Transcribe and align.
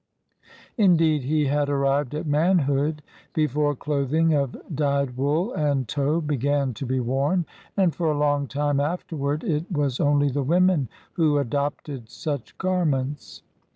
Indeed, 0.79 1.25
he 1.25 1.45
had 1.45 1.69
arrived 1.69 2.15
at 2.15 2.25
manhood 2.25 3.03
before 3.35 3.75
clothing 3.75 4.33
of 4.33 4.57
dyed 4.75 5.15
wool 5.15 5.53
and 5.53 5.87
tow 5.87 6.19
began 6.21 6.73
to 6.73 6.87
be 6.87 6.99
worn, 6.99 7.45
and 7.77 7.93
for 7.93 8.09
a 8.09 8.17
long 8.17 8.47
time 8.47 8.79
afterward 8.79 9.43
it 9.43 9.71
was 9.71 9.99
only 9.99 10.29
the 10.29 10.41
women 10.41 10.89
who 11.13 11.37
adopted 11.37 12.09
such 12.09 12.57
garments. 12.57 13.43